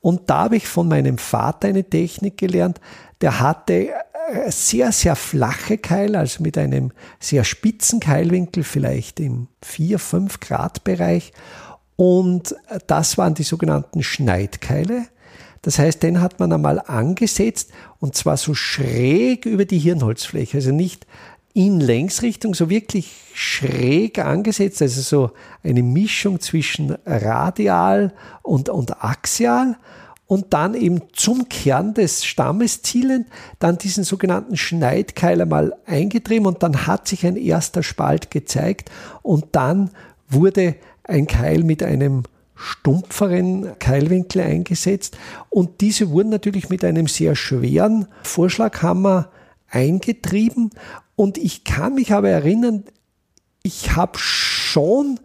Und 0.00 0.30
da 0.30 0.44
habe 0.44 0.56
ich 0.56 0.66
von 0.66 0.88
meinem 0.88 1.18
Vater 1.18 1.68
eine 1.68 1.84
Technik 1.84 2.38
gelernt, 2.38 2.80
der 3.20 3.40
hatte 3.40 3.90
äh, 3.90 4.50
sehr, 4.50 4.92
sehr 4.92 5.14
flache 5.14 5.78
Keile, 5.78 6.18
also 6.18 6.42
mit 6.42 6.56
einem 6.56 6.92
sehr 7.18 7.44
spitzen 7.44 8.00
Keilwinkel, 8.00 8.64
vielleicht 8.64 9.20
im 9.20 9.48
4-5 9.64 10.40
Grad 10.40 10.84
Bereich. 10.84 11.32
Und 11.96 12.54
das 12.86 13.18
waren 13.18 13.34
die 13.34 13.42
sogenannten 13.42 14.02
Schneidkeile. 14.02 15.06
Das 15.62 15.78
heißt, 15.78 16.02
den 16.02 16.20
hat 16.20 16.40
man 16.40 16.52
einmal 16.52 16.80
angesetzt 16.80 17.70
und 17.98 18.14
zwar 18.14 18.36
so 18.36 18.54
schräg 18.54 19.44
über 19.44 19.64
die 19.64 19.78
Hirnholzfläche, 19.78 20.58
also 20.58 20.72
nicht 20.72 21.06
in 21.52 21.80
Längsrichtung, 21.80 22.54
so 22.54 22.70
wirklich 22.70 23.12
schräg 23.34 24.18
angesetzt, 24.18 24.80
also 24.82 25.00
so 25.00 25.30
eine 25.62 25.82
Mischung 25.82 26.40
zwischen 26.40 26.96
radial 27.04 28.12
und, 28.42 28.68
und 28.68 29.02
axial. 29.02 29.76
Und 30.26 30.54
dann 30.54 30.74
eben 30.74 31.02
zum 31.12 31.48
Kern 31.48 31.92
des 31.92 32.24
Stammes 32.24 32.82
zielend, 32.82 33.26
dann 33.58 33.78
diesen 33.78 34.04
sogenannten 34.04 34.56
Schneidkeil 34.56 35.40
einmal 35.40 35.74
eingetrieben 35.86 36.46
und 36.46 36.62
dann 36.62 36.86
hat 36.86 37.08
sich 37.08 37.26
ein 37.26 37.34
erster 37.36 37.82
Spalt 37.82 38.30
gezeigt 38.30 38.92
und 39.22 39.46
dann 39.52 39.90
wurde 40.28 40.76
ein 41.02 41.26
Keil 41.26 41.64
mit 41.64 41.82
einem 41.82 42.22
stumpferen 42.60 43.78
Keilwinkel 43.78 44.42
eingesetzt 44.42 45.16
und 45.48 45.80
diese 45.80 46.10
wurden 46.10 46.28
natürlich 46.28 46.68
mit 46.68 46.84
einem 46.84 47.06
sehr 47.06 47.34
schweren 47.34 48.06
Vorschlaghammer 48.22 49.30
eingetrieben 49.68 50.70
und 51.16 51.38
ich 51.38 51.64
kann 51.64 51.94
mich 51.94 52.12
aber 52.12 52.28
erinnern, 52.28 52.84
ich 53.62 53.96
habe 53.96 54.18
schon 54.18 55.20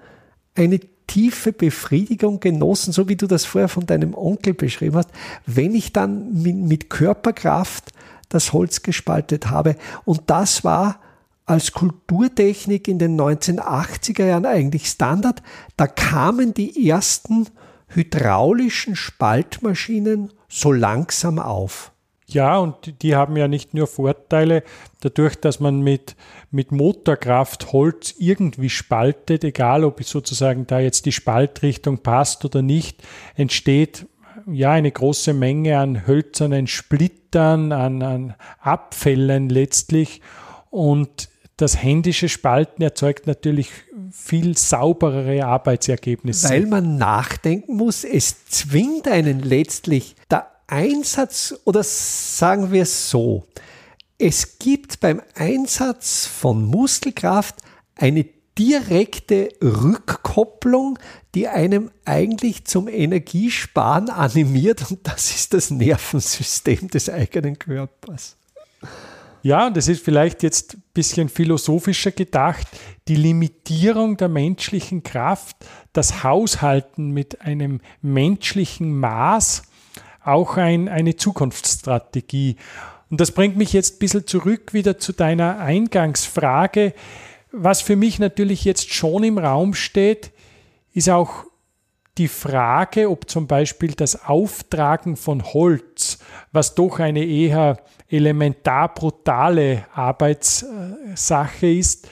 eine 0.56 0.80
tiefe 1.08 1.54
Befriedigung 1.54 2.40
genossen, 2.40 2.92
so 2.92 3.08
wie 3.08 3.16
du 3.16 3.28
das 3.28 3.46
vorher 3.46 3.70
von 3.70 3.86
deinem 3.86 4.14
Onkel 4.14 4.54
beschrieben 4.54 4.96
hast, 4.96 5.10
wenn 5.46 5.76
ich 5.76 5.94
dann 5.94 6.42
mit, 6.42 6.90
Körperkraft 6.90 7.92
das 8.30 8.54
Holz 8.54 8.82
gespaltet 8.82 9.50
habe. 9.50 9.76
Und 10.04 10.24
das 10.28 10.64
war 10.64 11.00
als 11.46 11.72
Kulturtechnik 11.72 12.88
in 12.88 13.00
den 13.00 13.20
1980er 13.20 14.26
Jahren 14.26 14.46
eigentlich 14.46 14.88
Standard. 14.88 15.44
Da 15.78 15.88
kamen 15.88 16.54
die 16.54 16.90
ersten 16.90 17.48
hydraulischen 17.88 18.96
Spaltmaschinen 18.96 20.34
so 20.50 20.72
langsam 20.72 21.40
auf. 21.40 21.92
Ja, 22.28 22.58
und 22.58 23.04
die 23.04 23.16
haben 23.16 23.38
ja 23.38 23.48
nicht 23.48 23.76
nur 23.76 23.86
Vorteile 23.86 24.64
dadurch, 25.02 25.36
dass 25.36 25.60
man 25.60 25.82
mit, 25.82 26.16
mit 26.50 26.72
Motorkraft 26.72 27.72
Holz 27.72 28.16
irgendwie 28.18 28.72
spaltet, 28.72 29.44
egal 29.44 29.84
ob 29.84 30.04
sozusagen 30.04 30.66
da 30.66 30.80
jetzt 30.80 31.06
die 31.06 31.12
Spaltrichtung 31.12 32.00
passt 32.00 32.44
oder 32.44 32.64
nicht, 32.64 33.04
entsteht 33.36 34.08
ja 34.48 34.72
eine 34.72 34.92
große 34.92 35.34
Menge 35.34 35.78
an 35.78 36.08
hölzernen 36.08 36.66
Splittern, 36.66 37.72
an, 37.72 38.02
an 38.02 38.36
Abfällen 38.60 39.50
letztlich. 39.50 40.22
Und 40.72 41.30
das 41.58 41.82
händische 41.82 42.30
Spalten 42.30 42.82
erzeugt 42.82 43.28
natürlich 43.28 43.70
viel 44.12 44.58
sauberere 44.58 45.46
Arbeitsergebnisse. 45.46 46.50
Weil 46.50 46.66
man 46.66 46.98
nachdenken 46.98 47.76
muss, 47.76 48.04
es 48.04 48.46
zwingt 48.48 49.08
einen 49.08 49.40
letztlich, 49.42 50.16
der 50.30 50.52
Einsatz 50.68 51.56
oder 51.64 51.84
sagen 51.84 52.72
wir 52.72 52.84
es 52.84 53.10
so, 53.10 53.46
es 54.18 54.60
gibt 54.60 55.00
beim 55.00 55.22
Einsatz 55.36 56.26
von 56.26 56.66
Muskelkraft 56.66 57.56
eine 57.96 58.26
direkte 58.58 59.50
Rückkopplung, 59.62 60.98
die 61.36 61.48
einem 61.48 61.92
eigentlich 62.06 62.66
zum 62.66 62.88
Energiesparen 62.88 64.10
animiert 64.10 64.90
und 64.90 65.06
das 65.08 65.32
ist 65.36 65.54
das 65.54 65.72
Nervensystem 65.72 66.88
des 66.90 67.10
eigenen 67.10 67.60
Körpers. 67.60 68.38
Ja, 69.44 69.68
und 69.68 69.78
es 69.78 69.88
ist 69.88 70.04
vielleicht 70.04 70.42
jetzt 70.42 70.78
bisschen 70.96 71.30
philosophischer 71.30 72.10
gedacht, 72.10 72.66
die 73.08 73.16
Limitierung 73.16 74.18
der 74.18 74.30
menschlichen 74.30 75.04
Kraft, 75.04 75.58
das 75.94 76.24
Haushalten 76.24 77.12
mit 77.12 77.42
einem 77.42 77.82
menschlichen 78.02 79.00
Maß, 79.00 79.62
auch 80.24 80.58
ein, 80.58 80.90
eine 80.90 81.16
Zukunftsstrategie. 81.16 82.56
Und 83.12 83.22
das 83.22 83.32
bringt 83.32 83.58
mich 83.58 83.74
jetzt 83.74 83.96
ein 83.96 84.00
bisschen 84.00 84.26
zurück 84.26 84.74
wieder 84.74 84.98
zu 84.98 85.14
deiner 85.14 85.60
Eingangsfrage. 85.60 86.94
Was 87.52 87.82
für 87.82 87.96
mich 87.96 88.18
natürlich 88.18 88.66
jetzt 88.66 88.92
schon 88.92 89.24
im 89.24 89.38
Raum 89.38 89.76
steht, 89.76 90.32
ist 90.94 91.10
auch 91.10 91.46
die 92.18 92.28
Frage, 92.28 93.10
ob 93.10 93.30
zum 93.30 93.46
Beispiel 93.46 93.92
das 93.92 94.26
Auftragen 94.26 95.18
von 95.18 95.44
Holz, 95.44 96.20
was 96.52 96.76
doch 96.76 97.00
eine 97.00 97.24
eher 97.24 97.78
elementar 98.08 98.94
brutale 98.94 99.86
Arbeitssache 99.94 101.68
ist, 101.68 102.08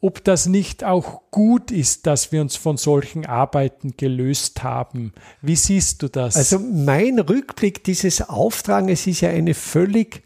ob 0.00 0.22
das 0.22 0.46
nicht 0.46 0.84
auch 0.84 1.22
gut 1.30 1.72
ist, 1.72 2.06
dass 2.06 2.30
wir 2.30 2.40
uns 2.40 2.54
von 2.54 2.76
solchen 2.76 3.26
Arbeiten 3.26 3.94
gelöst 3.96 4.62
haben. 4.62 5.12
Wie 5.42 5.56
siehst 5.56 6.02
du 6.02 6.08
das? 6.08 6.36
Also 6.36 6.60
mein 6.60 7.18
Rückblick 7.18 7.82
dieses 7.82 8.28
Auftragen, 8.28 8.88
ist 8.88 9.06
ja 9.06 9.30
eine 9.30 9.54
völlig 9.54 10.22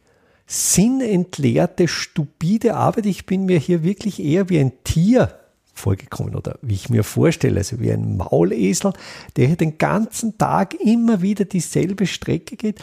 sinnentleerte, 0.46 1.88
stupide 1.88 2.74
Arbeit. 2.74 3.06
Ich 3.06 3.24
bin 3.24 3.46
mir 3.46 3.58
hier 3.58 3.82
wirklich 3.82 4.22
eher 4.22 4.50
wie 4.50 4.58
ein 4.58 4.72
Tier 4.84 5.34
vorgekommen 5.72 6.34
oder 6.34 6.58
wie 6.60 6.74
ich 6.74 6.90
mir 6.90 7.02
vorstelle, 7.02 7.58
also 7.58 7.80
wie 7.80 7.90
ein 7.90 8.18
Maulesel, 8.18 8.92
der 9.36 9.46
hier 9.46 9.56
den 9.56 9.78
ganzen 9.78 10.36
Tag 10.36 10.74
immer 10.74 11.22
wieder 11.22 11.46
dieselbe 11.46 12.06
Strecke 12.06 12.56
geht, 12.56 12.82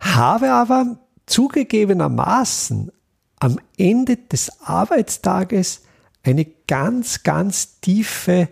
habe 0.00 0.50
aber 0.50 0.98
zugegebenermaßen 1.32 2.92
am 3.38 3.58
Ende 3.78 4.18
des 4.18 4.60
Arbeitstages 4.60 5.80
eine 6.22 6.44
ganz, 6.66 7.22
ganz 7.22 7.80
tiefe 7.80 8.48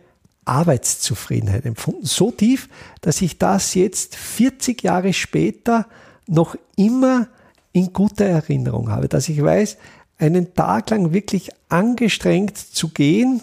Arbeitszufriedenheit 0.46 1.66
empfunden. 1.66 2.06
So 2.06 2.30
tief, 2.30 2.68
dass 3.02 3.20
ich 3.20 3.36
das 3.38 3.74
jetzt 3.74 4.16
40 4.16 4.82
Jahre 4.82 5.12
später 5.12 5.86
noch 6.26 6.56
immer 6.74 7.28
in 7.72 7.92
guter 7.92 8.24
Erinnerung 8.24 8.88
habe, 8.88 9.08
dass 9.08 9.28
ich 9.28 9.42
weiß, 9.42 9.76
einen 10.16 10.54
Tag 10.54 10.88
lang 10.90 11.12
wirklich 11.12 11.50
angestrengt 11.68 12.56
zu 12.56 12.88
gehen 12.88 13.42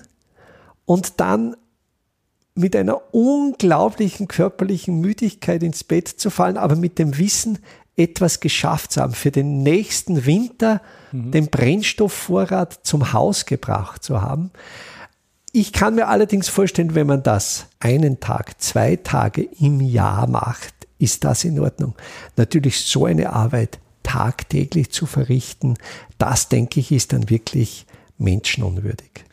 und 0.86 1.20
dann 1.20 1.56
mit 2.56 2.76
einer 2.76 3.14
unglaublichen 3.14 4.28
körperlichen 4.28 5.00
Müdigkeit 5.00 5.62
ins 5.62 5.84
Bett 5.84 6.08
zu 6.08 6.32
fallen, 6.32 6.58
aber 6.58 6.76
mit 6.76 6.98
dem 6.98 7.20
Wissen, 7.20 7.60
etwas 7.98 8.40
geschafft 8.40 8.94
zu 8.94 9.02
haben, 9.02 9.14
für 9.14 9.32
den 9.32 9.64
nächsten 9.64 10.26
Winter 10.26 10.82
mhm. 11.12 11.32
den 11.32 11.48
Brennstoffvorrat 11.48 12.80
zum 12.84 13.12
Haus 13.12 13.46
gebracht 13.46 14.04
zu 14.04 14.22
haben. 14.22 14.52
Ich 15.52 15.74
kann 15.74 15.96
mir 15.96 16.08
allerdings 16.08 16.48
vorstellen, 16.50 16.94
wenn 16.94 17.08
man 17.08 17.24
das 17.24 17.68
einen 17.80 18.20
Tag, 18.20 18.62
zwei 18.62 18.96
Tage 18.98 19.42
im 19.60 19.82
Jahr 19.82 20.28
macht, 20.28 20.74
ist 21.00 21.24
das 21.24 21.44
in 21.44 21.60
Ordnung. 21.60 21.96
Natürlich 22.36 22.82
so 22.82 23.06
eine 23.06 23.34
Arbeit 23.34 23.80
tagtäglich 24.04 24.92
zu 24.92 25.06
verrichten, 25.06 25.76
das 26.18 26.50
denke 26.50 26.80
ich, 26.80 26.92
ist 26.92 27.14
dann 27.14 27.30
wirklich 27.30 27.86
menschenunwürdig. 28.18 29.26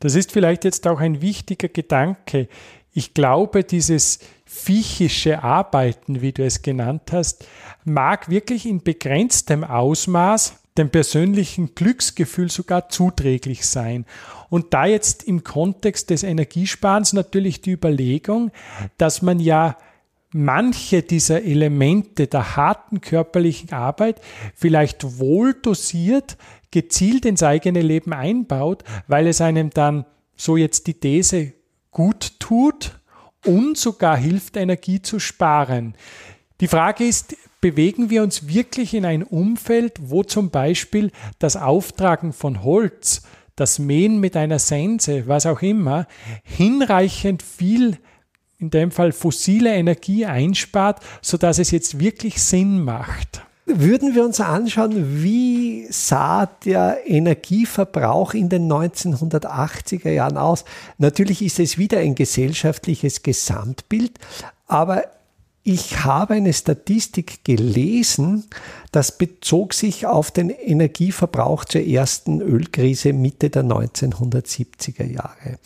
Das 0.00 0.14
ist 0.14 0.32
vielleicht 0.32 0.64
jetzt 0.64 0.86
auch 0.86 1.00
ein 1.00 1.20
wichtiger 1.20 1.68
Gedanke. 1.68 2.48
Ich 2.92 3.14
glaube, 3.14 3.62
dieses 3.62 4.18
viechische 4.46 5.42
Arbeiten, 5.42 6.22
wie 6.22 6.32
du 6.32 6.44
es 6.44 6.62
genannt 6.62 7.12
hast, 7.12 7.46
mag 7.84 8.30
wirklich 8.30 8.64
in 8.64 8.82
begrenztem 8.82 9.64
Ausmaß 9.64 10.60
dem 10.78 10.90
persönlichen 10.90 11.74
Glücksgefühl 11.74 12.50
sogar 12.50 12.88
zuträglich 12.88 13.66
sein. 13.66 14.06
Und 14.48 14.72
da 14.72 14.86
jetzt 14.86 15.24
im 15.24 15.42
Kontext 15.42 16.10
des 16.10 16.22
Energiesparens 16.22 17.12
natürlich 17.12 17.60
die 17.60 17.72
Überlegung, 17.72 18.52
dass 18.98 19.22
man 19.22 19.40
ja 19.40 19.76
manche 20.30 21.02
dieser 21.02 21.42
Elemente 21.42 22.26
der 22.26 22.56
harten 22.56 23.00
körperlichen 23.00 23.72
Arbeit 23.72 24.20
vielleicht 24.54 25.18
wohl 25.18 25.54
dosiert, 25.54 26.36
gezielt 26.70 27.24
ins 27.24 27.42
eigene 27.42 27.80
Leben 27.80 28.12
einbaut, 28.12 28.84
weil 29.08 29.26
es 29.26 29.40
einem 29.40 29.70
dann, 29.70 30.04
so 30.36 30.56
jetzt 30.56 30.86
die 30.86 30.94
These, 30.94 31.54
gut 31.90 32.38
tut 32.38 32.95
und 33.46 33.78
sogar 33.78 34.16
hilft, 34.16 34.56
Energie 34.56 35.00
zu 35.00 35.18
sparen. 35.18 35.94
Die 36.60 36.68
Frage 36.68 37.04
ist, 37.04 37.36
bewegen 37.60 38.10
wir 38.10 38.22
uns 38.22 38.48
wirklich 38.48 38.94
in 38.94 39.04
ein 39.04 39.22
Umfeld, 39.22 39.94
wo 40.00 40.22
zum 40.22 40.50
Beispiel 40.50 41.10
das 41.38 41.56
Auftragen 41.56 42.32
von 42.32 42.62
Holz, 42.62 43.22
das 43.56 43.78
Mähen 43.78 44.20
mit 44.20 44.36
einer 44.36 44.58
Sense, 44.58 45.26
was 45.26 45.46
auch 45.46 45.62
immer, 45.62 46.06
hinreichend 46.42 47.42
viel, 47.42 47.98
in 48.58 48.70
dem 48.70 48.90
Fall 48.90 49.12
fossile 49.12 49.74
Energie 49.74 50.26
einspart, 50.26 51.00
sodass 51.22 51.58
es 51.58 51.70
jetzt 51.70 51.98
wirklich 51.98 52.42
Sinn 52.42 52.82
macht? 52.82 53.42
Würden 53.68 54.14
wir 54.14 54.24
uns 54.24 54.40
anschauen, 54.40 55.24
wie 55.24 55.88
sah 55.90 56.46
der 56.46 57.00
Energieverbrauch 57.04 58.32
in 58.32 58.48
den 58.48 58.70
1980er 58.70 60.10
Jahren 60.10 60.36
aus? 60.36 60.64
Natürlich 60.98 61.42
ist 61.42 61.58
es 61.58 61.76
wieder 61.76 61.98
ein 61.98 62.14
gesellschaftliches 62.14 63.24
Gesamtbild, 63.24 64.20
aber 64.68 65.02
ich 65.68 66.04
habe 66.04 66.34
eine 66.34 66.52
Statistik 66.52 67.42
gelesen, 67.42 68.44
das 68.92 69.18
bezog 69.18 69.74
sich 69.74 70.06
auf 70.06 70.30
den 70.30 70.48
Energieverbrauch 70.48 71.64
zur 71.64 71.80
ersten 71.80 72.40
Ölkrise 72.40 73.12
Mitte 73.12 73.50
der 73.50 73.64
1970er 73.64 75.04
Jahre. 75.04 75.58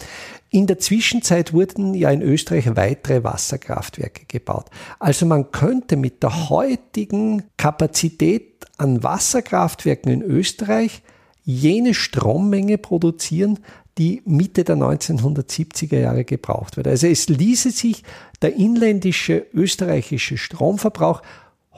In 0.49 0.67
der 0.67 0.79
Zwischenzeit 0.79 1.53
wurden 1.53 1.93
ja 1.93 2.11
in 2.11 2.23
Österreich 2.23 2.75
weitere 2.77 3.25
Wasserkraftwerke 3.25 4.25
gebaut. 4.27 4.71
Also 4.99 5.27
man 5.27 5.53
könnte 5.53 5.99
mit 5.99 6.23
der 6.23 6.49
heutigen 6.49 7.43
Kapazität 7.59 8.65
an 8.79 9.03
Wasserkraftwerken 9.03 10.11
in 10.11 10.23
Österreich 10.23 11.03
jene 11.45 11.93
Strommenge 11.93 12.79
produzieren, 12.79 13.59
die 14.01 14.23
Mitte 14.25 14.65
der 14.65 14.77
1970er 14.77 15.99
Jahre 15.99 16.25
gebraucht 16.25 16.79
wird. 16.79 16.89
Also 16.89 17.07
es 17.07 17.29
ließe 17.29 17.71
sich 17.71 18.03
der 18.41 18.57
inländische 18.57 19.45
österreichische 19.53 20.39
Stromverbrauch 20.39 21.21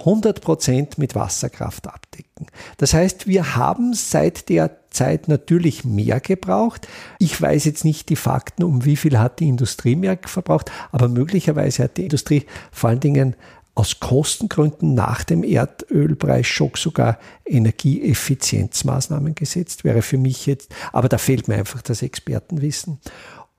100% 0.05 0.93
mit 0.99 1.17
Wasserkraft 1.17 1.89
abdecken. 1.89 2.47
Das 2.77 2.95
heißt, 2.95 3.27
wir 3.27 3.57
haben 3.57 3.93
seit 3.93 4.49
der 4.49 4.71
Zeit 4.91 5.27
natürlich 5.27 5.85
mehr 5.85 6.21
gebraucht. 6.21 6.87
Ich 7.19 7.41
weiß 7.41 7.65
jetzt 7.65 7.85
nicht 7.85 8.09
die 8.09 8.17
Fakten, 8.17 8.63
um 8.63 8.85
wie 8.85 8.97
viel 8.97 9.19
hat 9.19 9.41
die 9.41 9.49
Industrie 9.49 9.97
mehr 9.97 10.17
verbraucht, 10.23 10.71
aber 10.93 11.09
möglicherweise 11.09 11.83
hat 11.83 11.97
die 11.97 12.05
Industrie 12.05 12.45
vor 12.71 12.91
allen 12.91 13.01
Dingen 13.01 13.35
aus 13.75 14.01
Kostengründen 14.01 14.95
nach 14.95 15.25
dem 15.25 15.43
Erdölpreisschock 15.45 16.77
sogar 16.77 17.19
Energieeffizienzmaßnahmen 17.47 19.35
gesetzt, 19.35 19.85
wäre 19.85 20.03
für 20.03 20.19
mich 20.19 20.47
jetzt, 20.47 20.75
aber 20.93 21.09
da 21.09 21.19
fehlt 21.19 21.49
mir 21.49 21.57
einfach 21.57 21.81
das 21.81 22.03
Expertenwissen. 22.03 22.99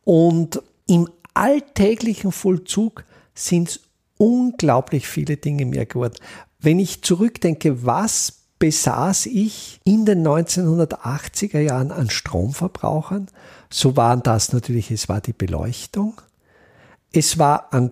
Und 0.03 0.61
im 0.87 1.09
alltäglichen 1.33 2.31
Vollzug 2.31 3.05
sind 3.33 3.69
es 3.69 3.79
unglaublich 4.17 5.07
viele 5.07 5.37
Dinge 5.37 5.65
mehr 5.65 5.85
geworden. 5.85 6.15
Wenn 6.59 6.79
ich 6.79 7.01
zurückdenke, 7.01 7.85
was 7.85 8.43
besaß 8.59 9.25
ich 9.25 9.79
in 9.83 10.05
den 10.05 10.25
1980er 10.25 11.59
Jahren 11.59 11.91
an 11.91 12.09
Stromverbrauchern, 12.09 13.27
so 13.69 13.97
waren 13.97 14.23
das 14.23 14.53
natürlich, 14.53 14.91
es 14.91 15.09
war 15.09 15.19
die 15.19 15.33
Beleuchtung, 15.33 16.21
es 17.11 17.37
war 17.39 17.73
an 17.73 17.91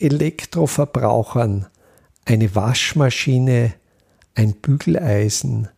Großelektroverbrauchern 0.00 1.66
eine 2.24 2.54
Waschmaschine, 2.54 3.74
ein 4.34 4.54
Bügeleisen, 4.54 5.68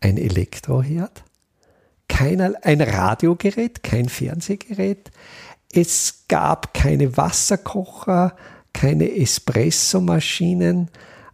ein 0.00 0.18
Elektroherd, 0.18 1.24
keiner, 2.08 2.52
ein 2.62 2.80
Radiogerät, 2.80 3.82
kein 3.82 4.08
Fernsehgerät, 4.08 5.10
es 5.72 6.24
gab 6.28 6.74
keine 6.74 7.16
Wasserkocher, 7.16 8.36
keine 8.72 9.16
Espressomaschinen. 9.16 10.90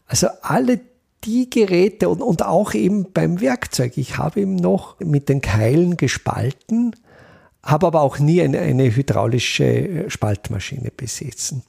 Also 0.06 0.28
alle 0.42 0.80
die 1.24 1.50
Geräte 1.50 2.08
und, 2.08 2.20
und 2.20 2.44
auch 2.44 2.74
eben 2.74 3.12
beim 3.12 3.40
Werkzeug. 3.40 3.96
Ich 3.96 4.18
habe 4.18 4.40
eben 4.40 4.56
noch 4.56 5.00
mit 5.00 5.28
den 5.28 5.40
Keilen 5.40 5.96
gespalten, 5.96 6.94
habe 7.62 7.86
aber 7.86 8.02
auch 8.02 8.18
nie 8.18 8.42
eine, 8.42 8.60
eine 8.60 8.94
hydraulische 8.94 9.64
äh, 9.64 10.10
Spaltmaschine 10.10 10.90
besessen. 10.94 11.62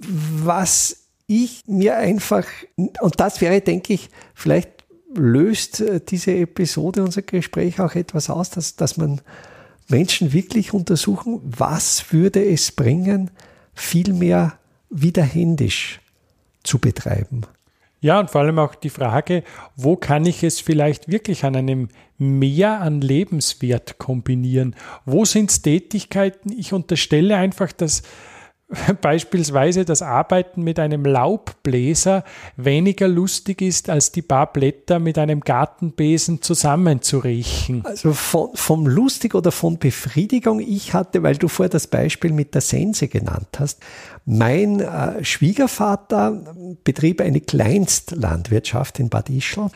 Was 0.00 1.06
ich 1.26 1.64
mir 1.66 1.96
einfach, 1.96 2.46
und 2.76 3.20
das 3.20 3.40
wäre, 3.40 3.60
denke 3.60 3.94
ich, 3.94 4.10
vielleicht 4.34 4.70
löst 5.14 5.80
äh, 5.80 6.00
diese 6.06 6.34
Episode, 6.34 7.02
unser 7.02 7.22
Gespräch 7.22 7.80
auch 7.80 7.94
etwas 7.94 8.30
aus, 8.30 8.50
dass, 8.50 8.76
dass 8.76 8.96
man 8.96 9.20
Menschen 9.88 10.32
wirklich 10.32 10.72
untersuchen, 10.72 11.40
was 11.42 12.12
würde 12.12 12.44
es 12.44 12.72
bringen, 12.72 13.30
viel 13.74 14.12
mehr 14.12 14.58
wieder 14.90 15.22
händisch 15.22 16.00
zu 16.62 16.78
betreiben. 16.78 17.42
Ja, 18.00 18.20
und 18.20 18.30
vor 18.30 18.42
allem 18.42 18.58
auch 18.58 18.74
die 18.74 18.90
Frage, 18.90 19.42
wo 19.74 19.96
kann 19.96 20.26
ich 20.26 20.42
es 20.42 20.60
vielleicht 20.60 21.08
wirklich 21.08 21.44
an 21.44 21.56
einem 21.56 21.88
Mehr 22.18 22.80
an 22.80 23.00
Lebenswert 23.00 23.98
kombinieren? 23.98 24.74
Wo 25.04 25.24
sind 25.24 25.62
Tätigkeiten? 25.62 26.50
Ich 26.52 26.72
unterstelle 26.72 27.36
einfach, 27.36 27.72
dass 27.72 28.02
beispielsweise 29.00 29.84
das 29.84 30.02
Arbeiten 30.02 30.62
mit 30.62 30.78
einem 30.80 31.04
Laubbläser 31.04 32.24
weniger 32.56 33.06
lustig 33.06 33.62
ist, 33.62 33.88
als 33.88 34.10
die 34.10 34.22
paar 34.22 34.52
Blätter 34.52 34.98
mit 34.98 35.18
einem 35.18 35.40
Gartenbesen 35.40 36.42
zusammenzuriechen. 36.42 37.84
Also 37.84 38.12
von, 38.12 38.50
vom 38.54 38.86
Lustig 38.86 39.34
oder 39.34 39.52
von 39.52 39.78
Befriedigung, 39.78 40.58
ich 40.58 40.94
hatte, 40.94 41.22
weil 41.22 41.36
du 41.36 41.46
vorher 41.46 41.70
das 41.70 41.86
Beispiel 41.86 42.32
mit 42.32 42.54
der 42.54 42.60
Sense 42.60 43.06
genannt 43.06 43.58
hast, 43.58 43.80
mein 44.24 44.80
äh, 44.80 45.24
Schwiegervater 45.24 46.56
betrieb 46.82 47.20
eine 47.20 47.40
Kleinstlandwirtschaft 47.40 48.98
in 48.98 49.08
Bad 49.08 49.30
Ischl 49.30 49.70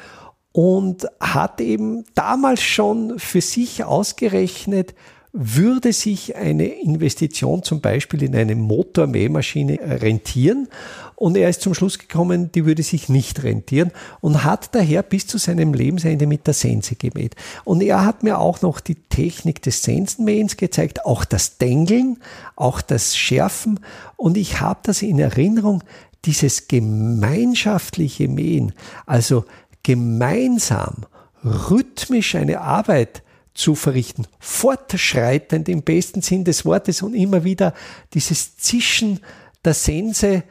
und 0.52 1.06
hat 1.20 1.60
eben 1.60 2.04
damals 2.16 2.60
schon 2.60 3.20
für 3.20 3.40
sich 3.40 3.84
ausgerechnet, 3.84 4.96
würde 5.32 5.92
sich 5.92 6.34
eine 6.34 6.66
Investition 6.66 7.62
zum 7.62 7.80
Beispiel 7.80 8.22
in 8.22 8.34
eine 8.34 8.56
Motormähmaschine 8.56 9.78
rentieren? 10.02 10.68
Und 11.14 11.36
er 11.36 11.50
ist 11.50 11.60
zum 11.60 11.74
Schluss 11.74 11.98
gekommen, 11.98 12.50
die 12.50 12.64
würde 12.64 12.82
sich 12.82 13.08
nicht 13.08 13.42
rentieren 13.42 13.92
und 14.20 14.42
hat 14.42 14.74
daher 14.74 15.02
bis 15.02 15.26
zu 15.26 15.38
seinem 15.38 15.74
Lebensende 15.74 16.26
mit 16.26 16.46
der 16.46 16.54
Sense 16.54 16.96
gemäht. 16.96 17.36
Und 17.64 17.82
er 17.82 18.04
hat 18.04 18.22
mir 18.22 18.38
auch 18.38 18.62
noch 18.62 18.80
die 18.80 18.94
Technik 18.94 19.62
des 19.62 19.82
Sensenmähens 19.82 20.56
gezeigt, 20.56 21.04
auch 21.04 21.24
das 21.24 21.58
Dengeln, 21.58 22.18
auch 22.56 22.80
das 22.80 23.16
Schärfen. 23.16 23.80
Und 24.16 24.36
ich 24.36 24.60
habe 24.60 24.80
das 24.82 25.02
in 25.02 25.18
Erinnerung, 25.18 25.84
dieses 26.24 26.68
gemeinschaftliche 26.68 28.28
Mähen, 28.28 28.72
also 29.06 29.44
gemeinsam, 29.82 31.06
rhythmisch 31.44 32.34
eine 32.34 32.60
Arbeit 32.60 33.22
zu 33.54 33.74
verrichten. 33.74 34.26
Fortschreitend 34.38 35.68
im 35.68 35.82
besten 35.82 36.22
Sinn 36.22 36.44
des 36.44 36.64
Wortes 36.64 37.02
und 37.02 37.14
immer 37.14 37.44
wieder 37.44 37.74
dieses 38.14 38.56
Zischen 38.56 39.20
der 39.64 39.74
Sense 39.74 40.44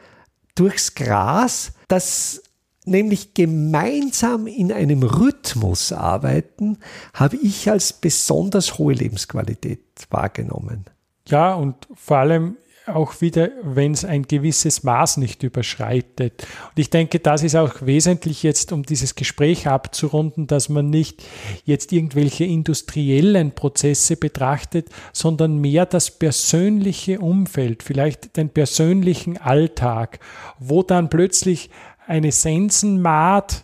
durchs 0.54 0.94
Gras, 0.94 1.72
das 1.88 2.42
nämlich 2.84 3.34
gemeinsam 3.34 4.46
in 4.46 4.72
einem 4.72 5.02
Rhythmus 5.02 5.92
arbeiten, 5.92 6.78
habe 7.14 7.36
ich 7.36 7.70
als 7.70 7.92
besonders 7.92 8.78
hohe 8.78 8.94
Lebensqualität 8.94 9.80
wahrgenommen. 10.10 10.86
Ja, 11.26 11.54
und 11.54 11.76
vor 11.94 12.18
allem 12.18 12.56
auch 12.86 13.20
wieder, 13.20 13.50
wenn 13.62 13.92
es 13.92 14.04
ein 14.04 14.22
gewisses 14.22 14.82
Maß 14.82 15.18
nicht 15.18 15.42
überschreitet. 15.42 16.46
Und 16.68 16.78
ich 16.78 16.90
denke, 16.90 17.18
das 17.18 17.42
ist 17.42 17.56
auch 17.56 17.82
wesentlich 17.82 18.42
jetzt, 18.42 18.72
um 18.72 18.82
dieses 18.82 19.14
Gespräch 19.14 19.68
abzurunden, 19.68 20.46
dass 20.46 20.68
man 20.68 20.90
nicht 20.90 21.22
jetzt 21.64 21.92
irgendwelche 21.92 22.44
industriellen 22.44 23.52
Prozesse 23.54 24.16
betrachtet, 24.16 24.88
sondern 25.12 25.58
mehr 25.58 25.86
das 25.86 26.10
persönliche 26.10 27.20
Umfeld, 27.20 27.82
vielleicht 27.82 28.36
den 28.36 28.48
persönlichen 28.48 29.36
Alltag, 29.36 30.18
wo 30.58 30.82
dann 30.82 31.10
plötzlich 31.10 31.70
eine 32.06 32.32
Sensenmaat, 32.32 33.62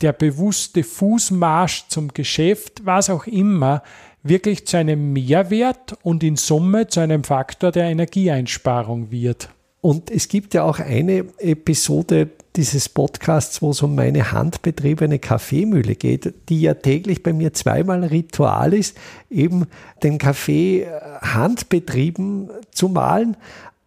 der 0.00 0.12
bewusste 0.12 0.84
Fußmarsch 0.84 1.88
zum 1.88 2.08
Geschäft, 2.08 2.82
was 2.84 3.10
auch 3.10 3.26
immer, 3.26 3.82
wirklich 4.22 4.66
zu 4.66 4.76
einem 4.76 5.12
Mehrwert 5.12 5.96
und 6.02 6.22
in 6.22 6.36
Summe 6.36 6.88
zu 6.88 7.00
einem 7.00 7.24
Faktor 7.24 7.72
der 7.72 7.84
Energieeinsparung 7.84 9.10
wird. 9.10 9.50
Und 9.80 10.10
es 10.10 10.28
gibt 10.28 10.54
ja 10.54 10.64
auch 10.64 10.80
eine 10.80 11.24
Episode 11.38 12.30
dieses 12.56 12.88
Podcasts, 12.88 13.62
wo 13.62 13.70
es 13.70 13.82
um 13.82 13.94
meine 13.94 14.32
handbetriebene 14.32 15.20
Kaffeemühle 15.20 15.94
geht, 15.94 16.34
die 16.48 16.62
ja 16.62 16.74
täglich 16.74 17.22
bei 17.22 17.32
mir 17.32 17.52
zweimal 17.52 18.02
Ritual 18.02 18.74
ist, 18.74 18.96
eben 19.30 19.66
den 20.02 20.18
Kaffee 20.18 20.82
äh, 20.82 21.00
handbetrieben 21.20 22.50
zu 22.72 22.88
malen. 22.88 23.36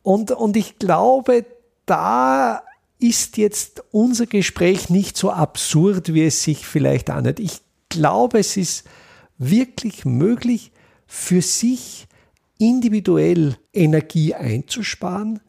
Und, 0.03 0.31
und 0.31 0.55
ich 0.55 0.79
glaube, 0.79 1.45
da 1.85 2.61
ist 2.97 3.35
jetzt 3.35 3.83
unser 3.91 4.27
Gespräch 4.27 4.89
nicht 4.89 5.17
so 5.17 5.31
absurd, 5.31 6.13
wie 6.13 6.25
es 6.25 6.43
sich 6.43 6.65
vielleicht 6.65 7.09
anhört. 7.09 7.41
Ich 7.41 7.59
glaube, 7.89 8.39
es 8.39 8.55
ist 8.55 8.85
wirklich 9.41 10.05
möglich, 10.05 10.71
für 11.07 11.41
sich 11.41 12.07
individuell 12.59 13.57
Energie 13.73 14.35
einzusparen, 14.35 15.41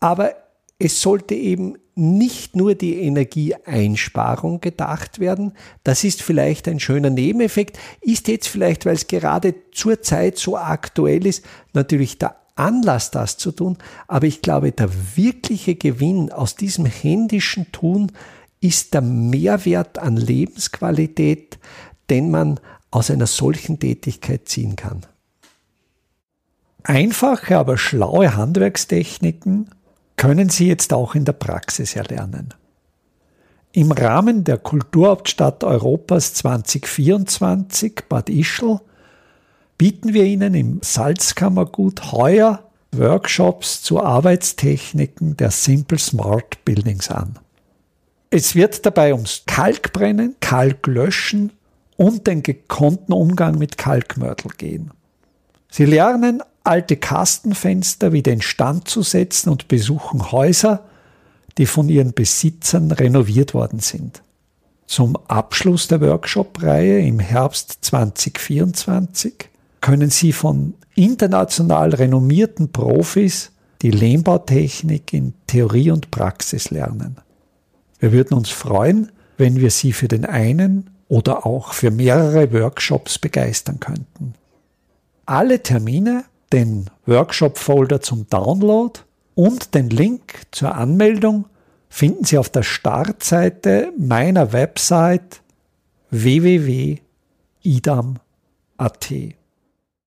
aber 0.00 0.34
es 0.78 1.00
sollte 1.00 1.34
eben 1.34 1.76
nicht 1.94 2.56
nur 2.56 2.74
die 2.74 3.00
Energieeinsparung 3.00 4.60
gedacht 4.60 5.18
werden. 5.18 5.52
Das 5.84 6.04
ist 6.04 6.22
vielleicht 6.22 6.68
ein 6.68 6.80
schöner 6.80 7.10
Nebeneffekt, 7.10 7.78
ist 8.00 8.28
jetzt 8.28 8.48
vielleicht, 8.48 8.86
weil 8.86 8.94
es 8.94 9.06
gerade 9.06 9.54
zur 9.72 10.02
Zeit 10.02 10.38
so 10.38 10.56
aktuell 10.56 11.26
ist, 11.26 11.44
natürlich 11.72 12.18
der 12.18 12.36
Anlass, 12.54 13.10
das 13.10 13.38
zu 13.38 13.52
tun. 13.52 13.78
Aber 14.08 14.26
ich 14.26 14.42
glaube, 14.42 14.72
der 14.72 14.90
wirkliche 15.16 15.74
Gewinn 15.74 16.30
aus 16.30 16.56
diesem 16.56 16.86
händischen 16.86 17.72
Tun 17.72 18.12
ist 18.60 18.94
der 18.94 19.02
Mehrwert 19.02 19.98
an 19.98 20.16
Lebensqualität, 20.16 21.58
den 22.10 22.30
man 22.30 22.60
aus 22.92 23.10
einer 23.10 23.26
solchen 23.26 23.80
Tätigkeit 23.80 24.48
ziehen 24.48 24.76
kann. 24.76 25.04
Einfache, 26.84 27.58
aber 27.58 27.78
schlaue 27.78 28.36
Handwerkstechniken 28.36 29.70
können 30.16 30.48
Sie 30.48 30.68
jetzt 30.68 30.92
auch 30.92 31.16
in 31.16 31.24
der 31.24 31.32
Praxis 31.32 31.96
erlernen. 31.96 32.54
Im 33.72 33.90
Rahmen 33.90 34.44
der 34.44 34.58
Kulturhauptstadt 34.58 35.64
Europas 35.64 36.34
2024 36.34 38.04
Bad 38.08 38.28
Ischl 38.28 38.80
bieten 39.78 40.12
wir 40.12 40.24
Ihnen 40.24 40.54
im 40.54 40.80
Salzkammergut 40.82 42.12
heuer 42.12 42.70
Workshops 42.92 43.82
zu 43.82 44.02
Arbeitstechniken 44.02 45.38
der 45.38 45.50
Simple 45.50 45.98
Smart 45.98 46.62
Buildings 46.66 47.10
an. 47.10 47.38
Es 48.28 48.54
wird 48.54 48.84
dabei 48.84 49.14
ums 49.14 49.44
Kalkbrennen, 49.46 50.36
Kalklöschen 50.40 51.52
und 52.02 52.26
den 52.26 52.42
gekonnten 52.42 53.12
Umgang 53.12 53.58
mit 53.58 53.78
Kalkmörtel 53.78 54.50
gehen. 54.58 54.90
Sie 55.70 55.84
lernen, 55.84 56.42
alte 56.64 56.96
Kastenfenster 56.96 58.12
wieder 58.12 58.32
in 58.32 58.42
Stand 58.42 58.88
zu 58.88 59.02
setzen 59.02 59.50
und 59.50 59.68
besuchen 59.68 60.32
Häuser, 60.32 60.84
die 61.58 61.66
von 61.66 61.88
ihren 61.88 62.12
Besitzern 62.12 62.90
renoviert 62.90 63.54
worden 63.54 63.78
sind. 63.78 64.22
Zum 64.86 65.16
Abschluss 65.28 65.86
der 65.86 66.00
Workshop-Reihe 66.00 66.98
im 67.06 67.20
Herbst 67.20 67.78
2024 67.82 69.48
können 69.80 70.10
Sie 70.10 70.32
von 70.32 70.74
international 70.96 71.94
renommierten 71.94 72.72
Profis 72.72 73.52
die 73.80 73.92
Lehmbautechnik 73.92 75.12
in 75.12 75.34
Theorie 75.46 75.92
und 75.92 76.10
Praxis 76.10 76.70
lernen. 76.70 77.16
Wir 78.00 78.10
würden 78.10 78.34
uns 78.34 78.50
freuen, 78.50 79.12
wenn 79.38 79.56
wir 79.56 79.70
Sie 79.70 79.92
für 79.92 80.08
den 80.08 80.24
einen 80.24 80.90
oder 81.12 81.44
auch 81.44 81.74
für 81.74 81.90
mehrere 81.90 82.50
Workshops 82.54 83.18
begeistern 83.18 83.80
könnten. 83.80 84.32
Alle 85.26 85.62
Termine, 85.62 86.24
den 86.54 86.88
Workshop-Folder 87.04 88.00
zum 88.00 88.26
Download 88.30 88.98
und 89.34 89.74
den 89.74 89.90
Link 89.90 90.46
zur 90.52 90.74
Anmeldung 90.74 91.44
finden 91.90 92.24
Sie 92.24 92.38
auf 92.38 92.48
der 92.48 92.62
Startseite 92.62 93.92
meiner 93.98 94.54
Website 94.54 95.42
www.idam.at. 96.08 97.02